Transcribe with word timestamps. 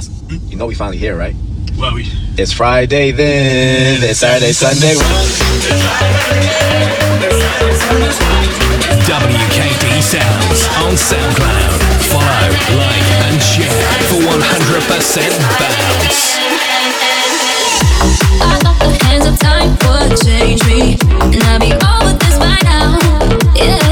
Mm-hmm. 0.00 0.48
You 0.48 0.56
know 0.56 0.66
we 0.66 0.74
finally 0.74 0.96
here, 0.96 1.16
right? 1.16 1.36
Well, 1.76 1.94
we. 1.94 2.06
It's 2.38 2.52
Friday 2.52 3.10
then. 3.10 4.02
It's 4.02 4.20
Saturday, 4.20 4.52
Sunday. 4.52 4.94
WKD 9.04 10.00
Sounds 10.00 10.64
on 10.80 10.96
SoundCloud. 10.96 11.80
Follow, 12.08 12.48
like, 12.76 13.08
and 13.28 13.40
share 13.42 13.68
for 14.08 14.20
100% 14.32 15.28
bounce. 15.60 16.40
I 18.40 18.58
the 18.78 19.04
hands 19.04 19.26
of 19.26 19.38
time 19.38 19.76
change 20.16 20.64
me, 20.66 20.96
and 21.10 21.42
I'd 21.44 21.60
be 21.60 21.72
all 21.84 22.04
with 22.04 22.18
this 22.18 22.38
by 22.38 22.58
now. 22.64 22.98
Yeah. 23.54 23.91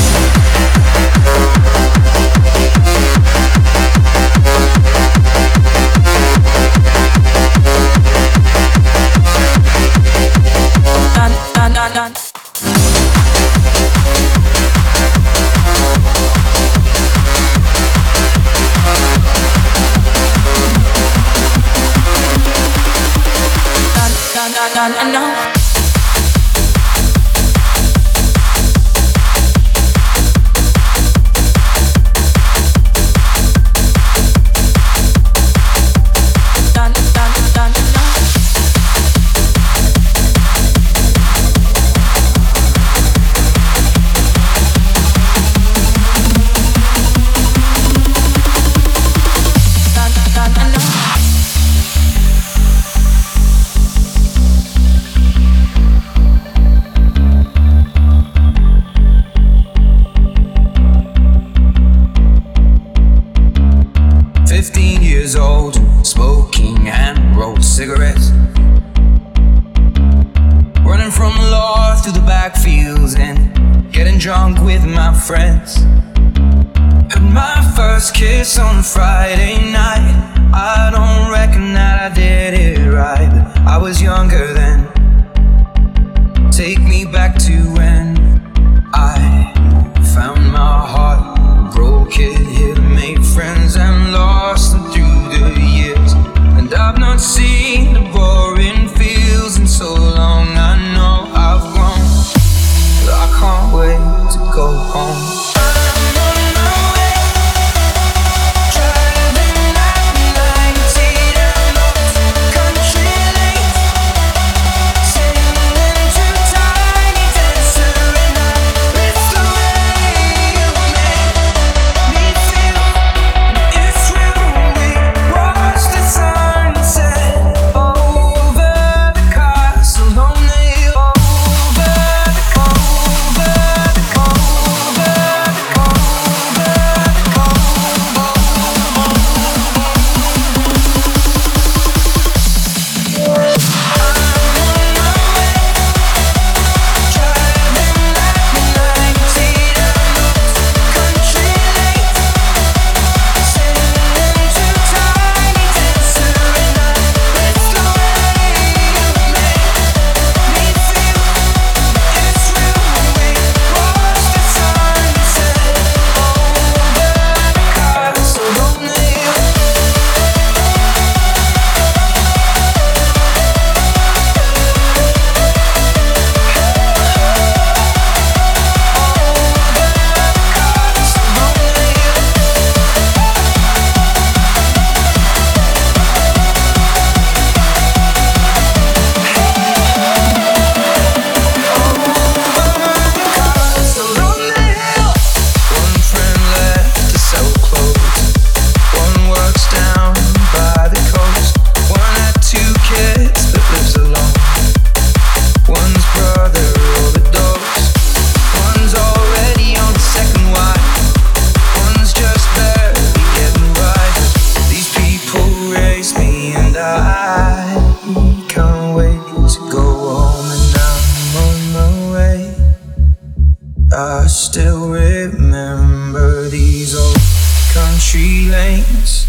Lanes 228.49 229.27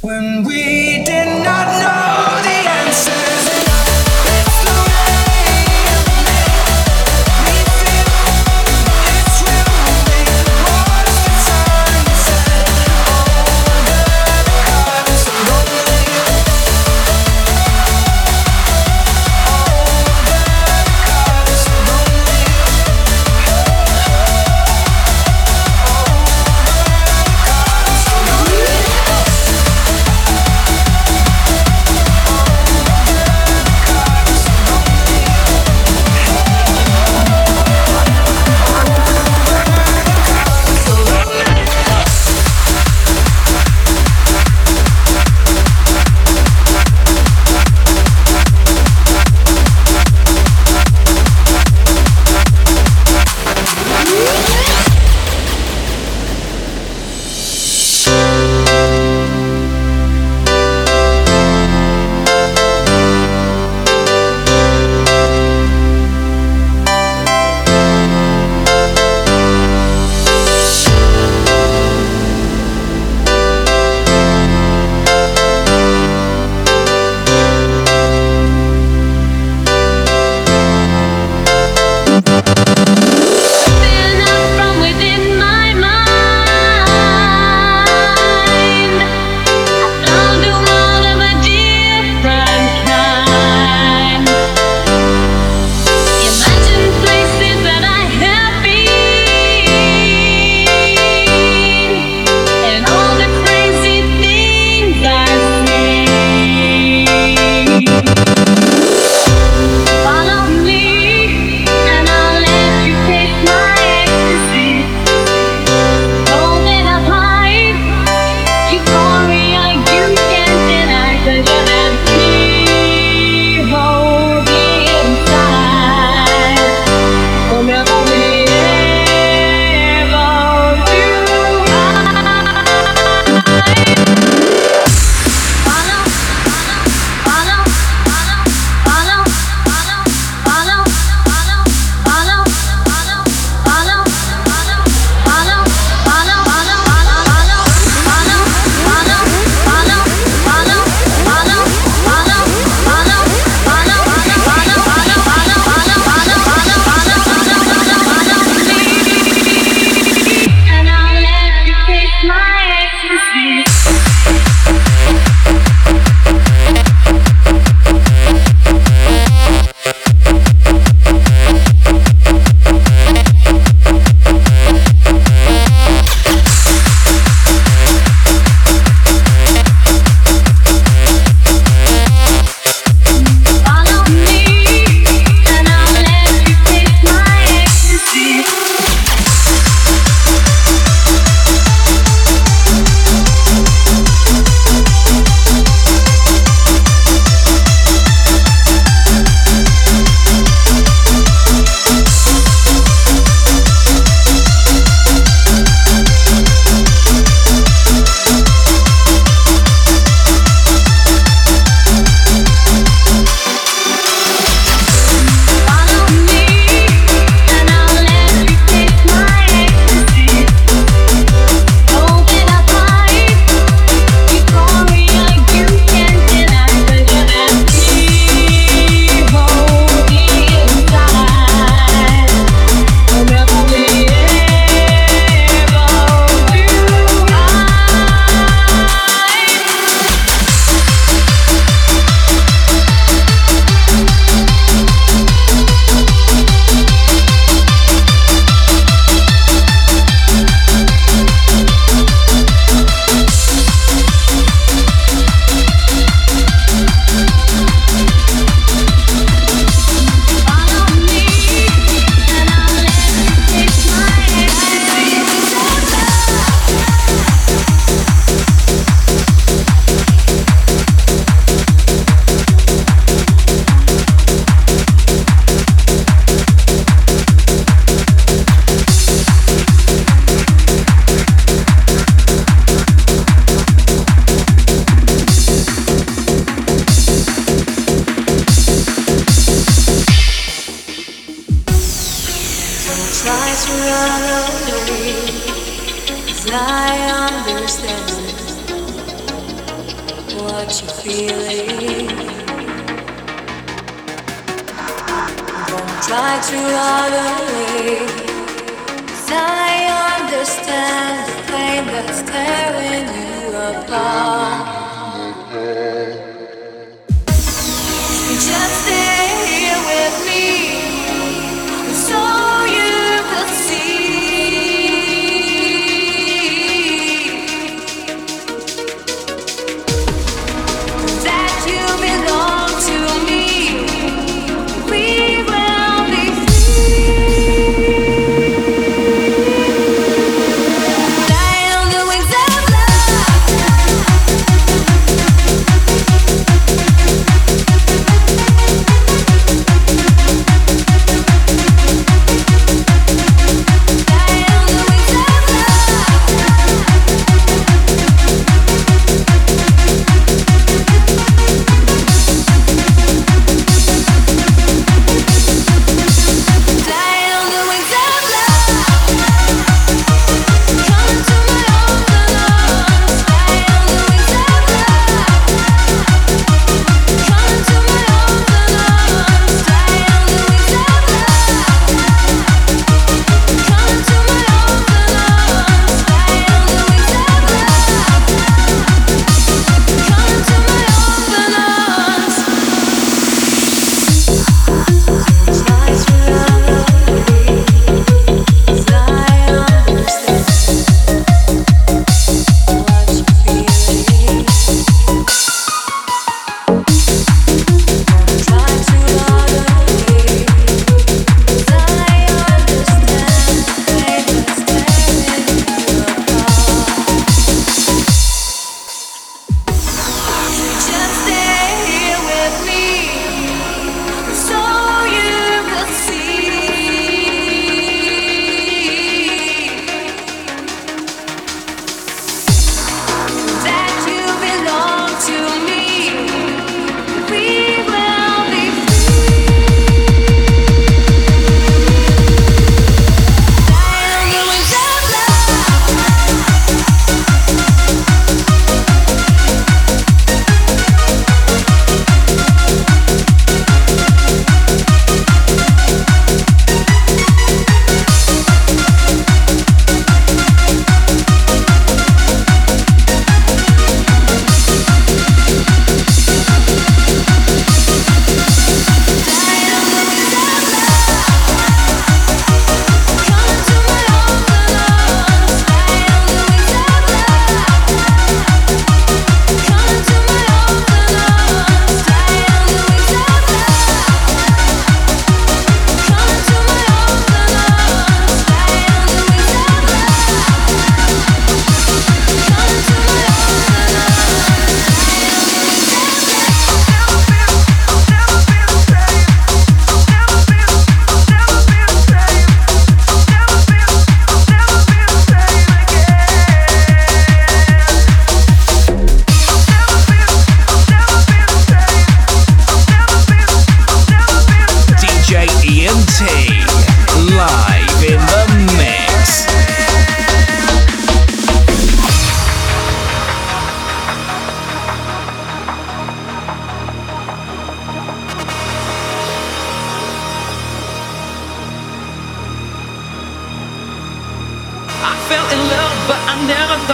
when 0.00 0.44
we 0.44 1.04
did 1.04 1.44
not 1.44 1.66
know 1.80 2.42
the 2.42 2.71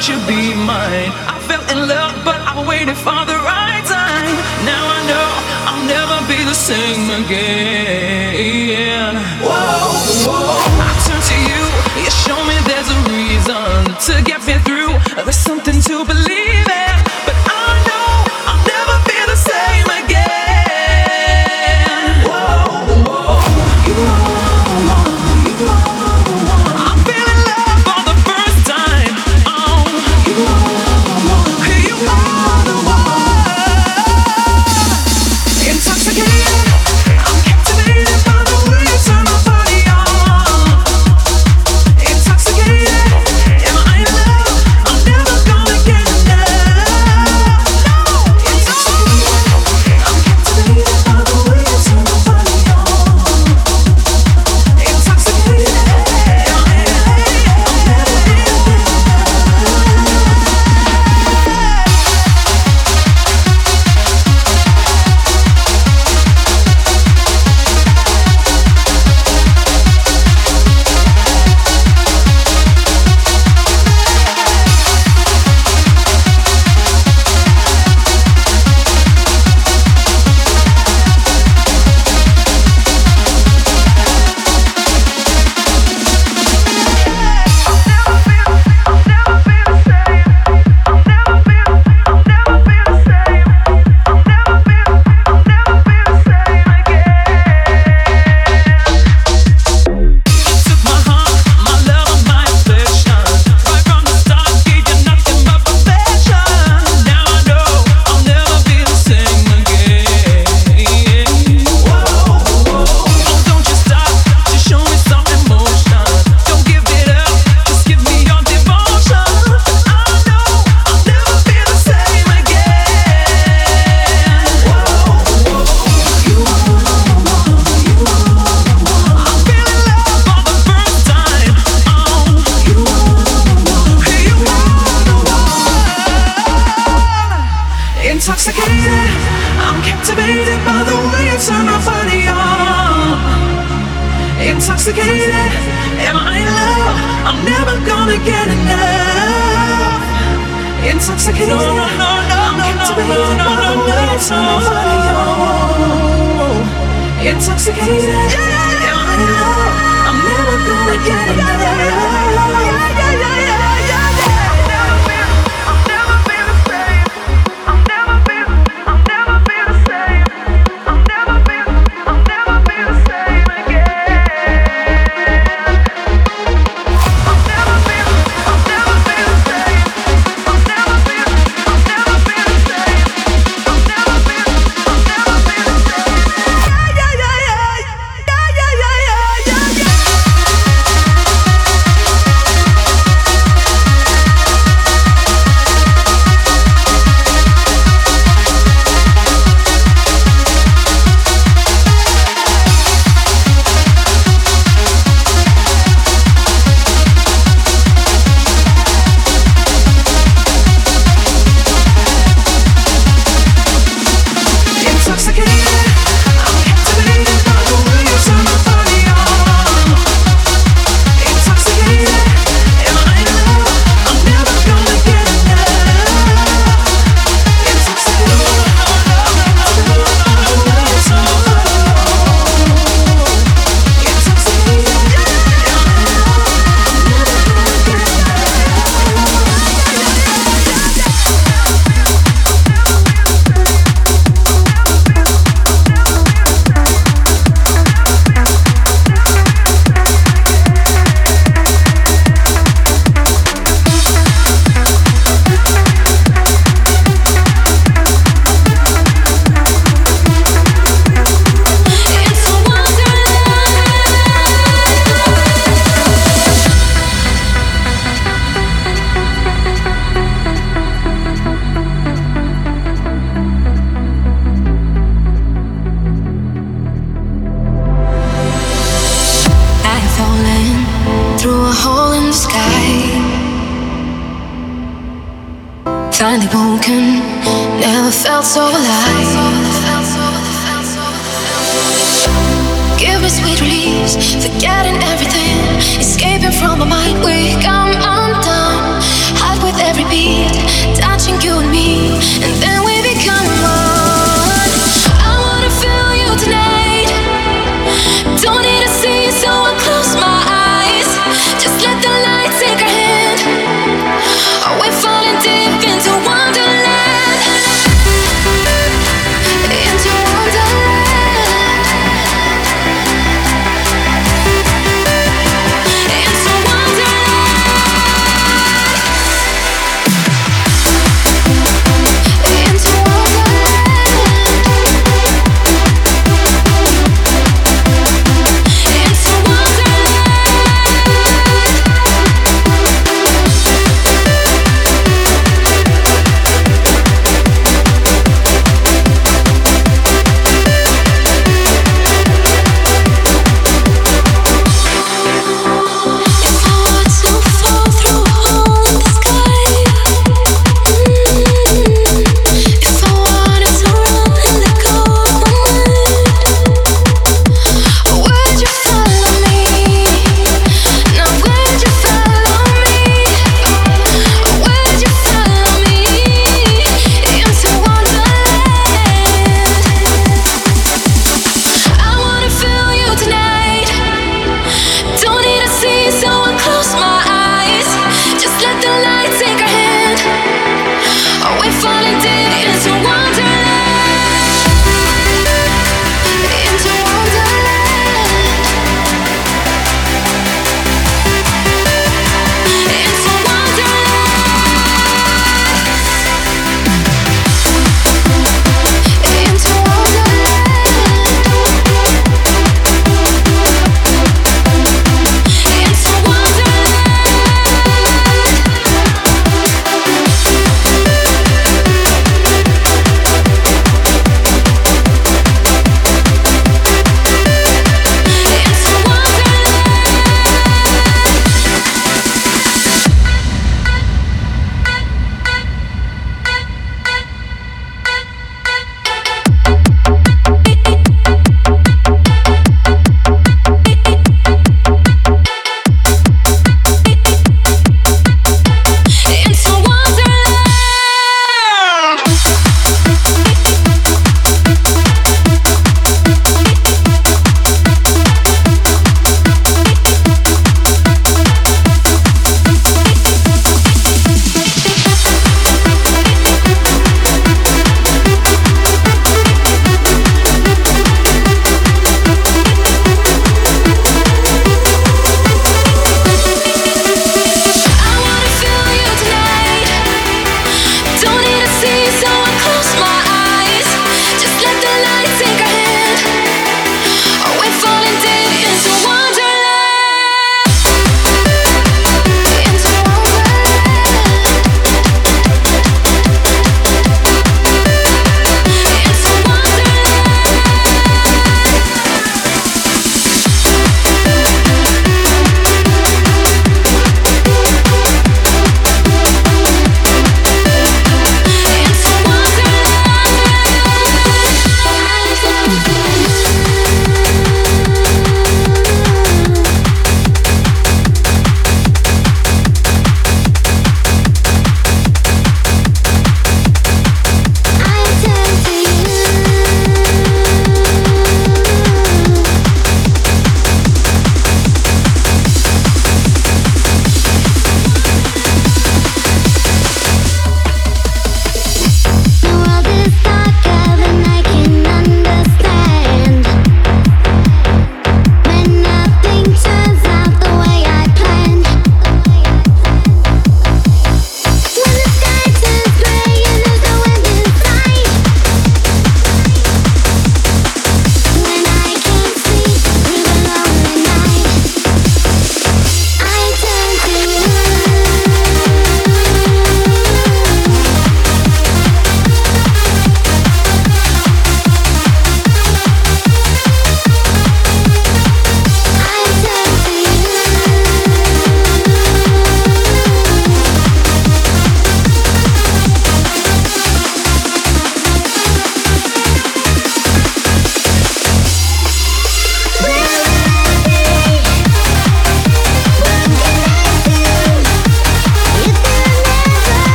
won't 0.00 0.08
you 0.08 0.26
be 0.26 0.54
mine? 0.54 1.12
I 1.28 1.36
fell 1.44 1.60
in 1.68 1.86
love, 1.86 2.24
but 2.24 2.40
I 2.40 2.56
waited 2.66 2.96
for 2.96 3.20
the 3.28 3.36
right 3.44 3.84
time. 3.84 4.32
Now 4.64 4.80
I 4.80 5.00
know 5.04 5.28
I'll 5.68 5.84
never 5.84 6.24
be 6.24 6.40
the 6.42 6.54
same 6.54 7.04
again. 7.20 9.16
Whoa, 9.44 9.52
whoa. 10.24 10.56
I 10.80 10.90
turn 11.04 11.20
to 11.20 11.36
you, 11.52 11.62
you 12.00 12.08
show 12.08 12.40
me 12.48 12.56
there's 12.64 12.88
a 12.88 13.00
reason 13.12 13.92
to 14.08 14.24
get 14.24 14.40
me 14.48 14.56
through. 14.64 14.96
This 15.26 15.49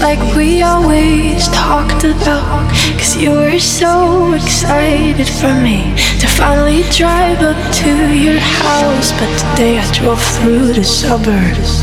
like 0.00 0.20
we 0.36 0.62
always 0.62 1.48
talked 1.48 2.04
about. 2.04 2.70
Cause 2.98 3.16
you 3.16 3.30
were 3.30 3.58
so 3.58 4.32
excited 4.32 5.28
for 5.28 5.52
me 5.62 5.94
to 6.20 6.26
finally 6.26 6.82
drive 6.90 7.40
up 7.40 7.58
to 7.82 7.90
your 8.14 8.38
house. 8.38 9.12
But 9.12 9.30
today 9.38 9.78
I 9.78 9.92
drove 9.92 10.22
through 10.36 10.72
the 10.72 10.84
suburbs 10.84 11.82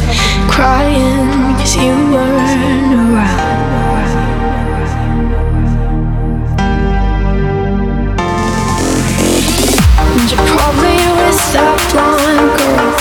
crying 0.50 1.56
cause 1.58 1.76
you 1.76 1.94
weren't 2.14 2.94
around. 2.94 3.74
And 10.20 10.32
you 10.32 10.38
probably 10.38 11.04
that 11.54 11.78
blonde 11.92 12.50
girl 12.58 12.94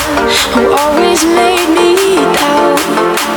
who 0.53 0.63
always 0.77 1.25
made 1.25 1.69
me 1.73 2.17
doubt. 2.37 3.22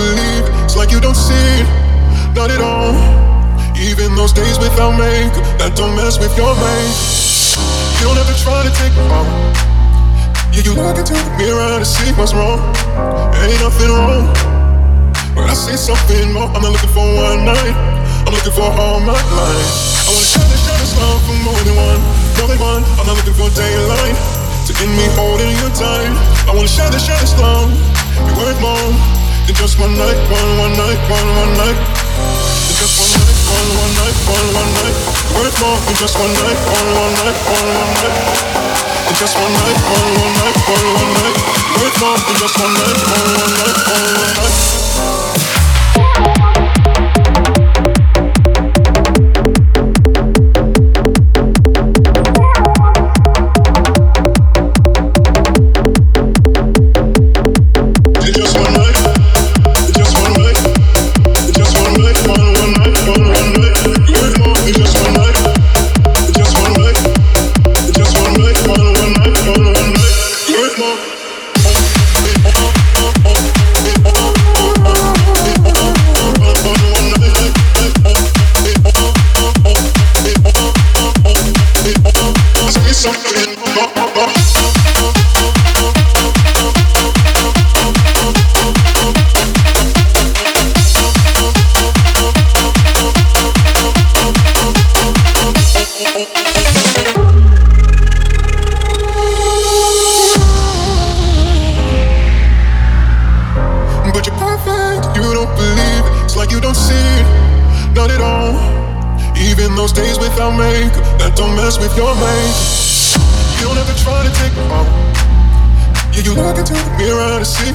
Believe. 0.00 0.44
It's 0.64 0.76
like 0.76 0.90
you 0.90 1.00
don't 1.00 1.18
see 1.28 1.46
it, 1.60 1.68
not 2.32 2.48
at 2.48 2.60
all. 2.64 2.96
Even 3.76 4.16
those 4.16 4.32
days 4.32 4.56
without 4.56 4.96
makeup, 4.96 5.44
that 5.60 5.76
don't 5.76 5.92
mess 5.96 6.16
with 6.16 6.32
your 6.36 6.52
make. 6.56 6.96
You 8.00 8.08
don't 8.08 8.16
ever 8.16 8.36
try 8.40 8.64
to 8.64 8.72
take 8.80 8.92
me 8.96 9.04
off. 9.12 9.28
Yeah, 10.52 10.64
you 10.64 10.72
look 10.74 10.96
into 10.96 11.16
the 11.16 11.32
mirror 11.36 11.80
to 11.80 11.86
see 11.86 12.12
what's 12.16 12.32
wrong. 12.32 12.60
Ain't 13.40 13.60
nothing 13.60 13.92
wrong. 13.92 14.24
But 15.36 15.52
I 15.52 15.54
see 15.54 15.76
something 15.76 16.32
more. 16.32 16.48
I'm 16.52 16.64
not 16.64 16.72
looking 16.72 16.92
for 16.92 17.04
one 17.04 17.44
night. 17.44 17.76
I'm 18.24 18.32
looking 18.32 18.56
for 18.56 18.68
all 18.68 19.00
my 19.00 19.16
life. 19.16 19.72
I 20.04 20.10
wanna 20.12 20.26
shine 20.26 20.48
this, 20.48 20.60
shine 20.64 20.80
this 20.80 20.94
love 20.96 21.20
for 21.24 21.36
more 21.44 21.60
than 21.64 21.76
one, 21.76 22.00
more 22.36 22.48
than 22.48 22.60
one. 22.60 22.82
I'm 22.98 23.06
not 23.08 23.16
looking 23.20 23.36
for 23.36 23.48
daylight 23.52 24.16
to 24.66 24.72
end 24.80 24.92
me 24.96 25.06
holding 25.16 25.52
you 25.60 25.68
tight. 25.72 26.12
I 26.48 26.52
wanna 26.52 26.68
shine 26.68 26.92
this, 26.92 27.04
shine 27.04 27.20
this 27.20 27.36
love. 27.40 27.68
You're 28.28 28.36
worth 28.44 28.60
more 28.60 29.19
than 29.50 29.66
just 29.66 29.80
one 29.80 29.94
night, 29.98 30.14
one, 30.30 30.58
one 30.62 30.72
night, 30.78 31.00
one, 31.10 31.28
one 31.34 31.52
night. 31.58 31.74
Than 31.74 32.76
just 32.78 32.94
one 33.02 33.10
night, 33.18 33.34
one, 33.50 33.66
one 33.82 33.94
night, 33.98 34.14
one, 34.30 34.46
one 34.54 34.70
night. 34.78 34.94
Worth 35.34 35.58
more 35.58 35.74
than 35.74 35.94
just 35.98 36.14
one 36.18 36.32
night, 36.38 36.58
one, 36.70 36.88
one 36.94 37.14
night, 37.18 37.34
one, 37.50 37.66
one 37.66 37.90
night. 37.98 38.14
Than 39.10 39.14
just 39.18 39.34
one 39.34 39.50
night, 39.50 39.78
one, 39.90 40.10
one 40.22 40.34
night, 40.38 40.54
one, 40.70 40.86
one 40.94 41.10
night. 41.18 41.38
Worth 41.82 41.98
more 41.98 42.14
than 42.14 42.36
just 42.38 42.56
one 42.62 42.74
night, 42.78 42.98
one, 43.10 43.26
one 43.42 43.54
night, 43.58 43.78
one, 43.90 44.06
one 44.22 44.30
night. 46.38 46.49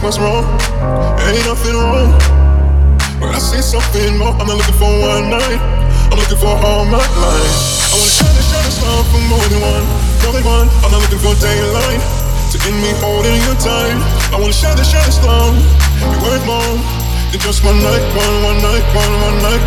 What's 0.06 0.22
wrong. 0.22 0.46
Ain't 1.26 1.42
nothing 1.50 1.74
wrong. 1.74 2.14
But 3.18 3.34
I 3.34 3.40
see 3.42 3.58
something 3.58 4.22
more. 4.22 4.38
I'm 4.38 4.46
not 4.46 4.62
looking 4.62 4.78
for 4.78 4.86
one 4.86 5.34
night. 5.34 5.58
I'm 6.14 6.22
looking 6.22 6.38
for 6.38 6.54
all 6.54 6.86
my 6.86 7.02
life. 7.02 7.58
I 7.90 7.98
wanna 7.98 8.14
shine 8.14 8.36
this, 8.38 8.46
shine 8.54 8.70
love 8.86 9.06
for 9.10 9.22
more 9.26 9.42
than 9.50 9.66
one, 9.66 9.86
more 10.22 10.34
than 10.38 10.46
one. 10.46 10.68
I'm 10.86 10.94
not 10.94 11.02
looking 11.02 11.18
for 11.26 11.34
daylight 11.42 12.02
to 12.54 12.56
end 12.70 12.78
me 12.86 12.94
holding 13.02 13.34
you 13.50 13.54
tight. 13.58 13.98
I 14.30 14.38
wanna 14.38 14.54
shine 14.54 14.78
this, 14.78 14.94
shine 14.94 15.10
love. 15.26 15.58
You're 15.98 16.22
worth 16.22 16.46
more 16.46 16.78
than 17.34 17.42
just 17.42 17.66
one 17.66 17.82
night, 17.82 18.06
one, 18.14 18.36
one 18.46 18.62
night, 18.62 18.86
one, 18.94 19.14
one 19.26 19.38
night. 19.42 19.64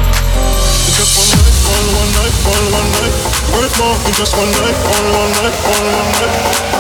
Than 0.87 0.95
just 1.03 1.19
one 1.19 1.35
night, 1.35 1.51
one, 1.67 1.87
one 1.99 2.11
night, 2.15 2.35
one, 2.47 2.67
one 2.79 2.89
night. 2.95 3.15
Worth 3.59 3.75
more 3.83 3.97
than 4.07 4.15
just 4.15 4.39
one 4.39 4.51
night, 4.55 4.77
one, 4.87 5.07
one 5.19 5.33
night, 5.43 5.57
one, 5.67 5.87
one 5.99 6.11
night. 6.23 6.78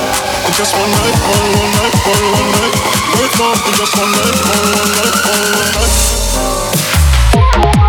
Just 0.56 0.74
one 0.74 0.90
night, 0.90 1.14
one, 1.22 1.52
one 1.54 1.70
night, 1.70 1.94
one, 2.04 2.24
one 2.32 2.50
night. 2.50 2.74
Worth 3.14 3.38
more 3.38 3.54
than 3.54 3.74
just 3.74 3.94
one 3.96 4.10
night, 4.10 4.34
one, 4.42 4.66
one 4.74 4.90
night, 4.96 5.14
one, 5.28 5.52
one 5.52 5.72
night. 7.82 7.87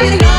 I 0.00 0.37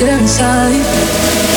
there 0.00 0.18
inside. 0.18 1.49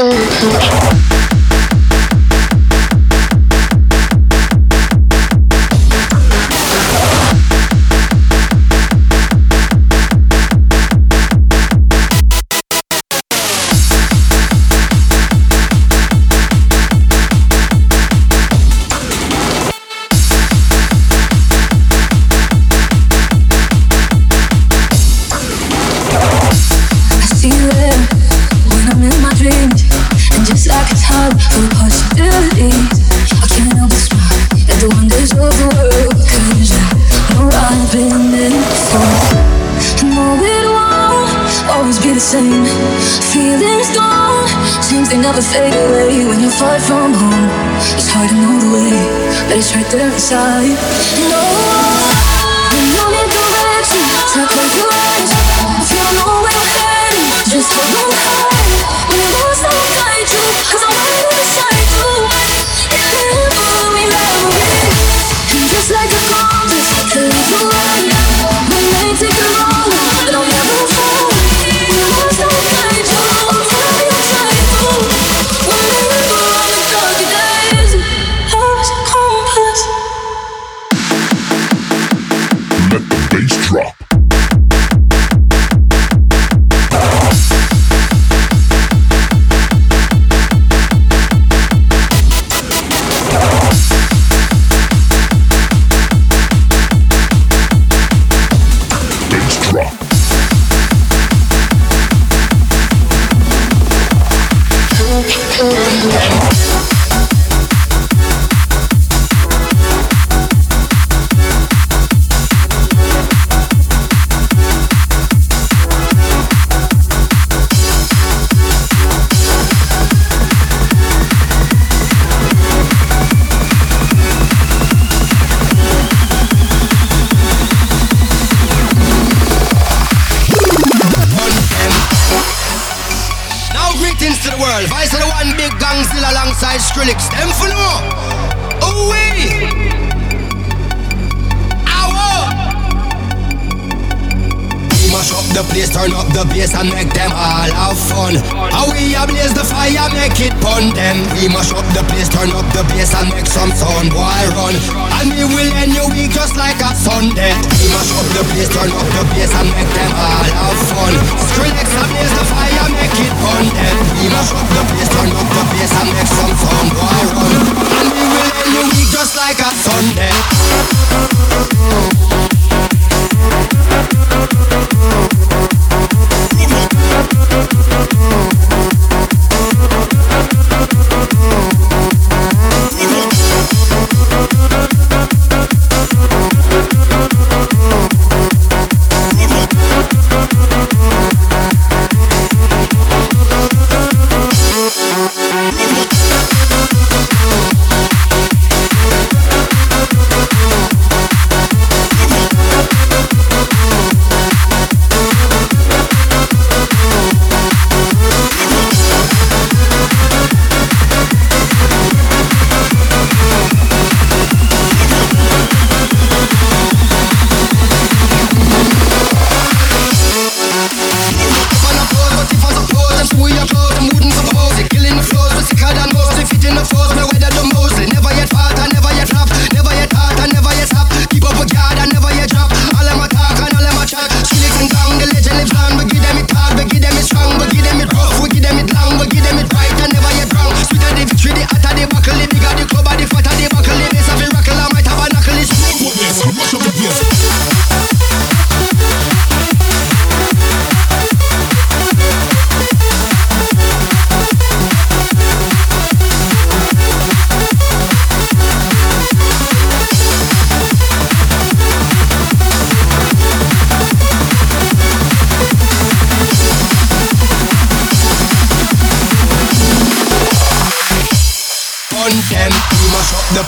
I 0.00 1.07
but 49.90 50.02
it's 50.02 50.97